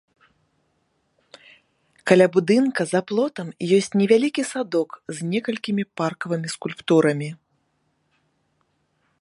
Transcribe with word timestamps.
Каля 2.11 2.27
будынка 2.37 2.81
за 2.91 3.01
плотам 3.11 3.47
ёсць 3.77 3.91
невялікі 4.01 4.43
садок 4.53 4.89
з 5.19 5.31
некалькімі 5.35 5.83
паркавымі 6.03 6.47
скульптурамі. 6.55 7.29